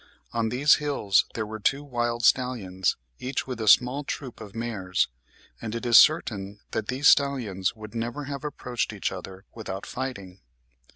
[0.33, 5.07] On these hills there were two wild stallions, each with a small troop of mares;
[5.61, 10.39] "and it is certain that these stallions would never have approached each other without fighting.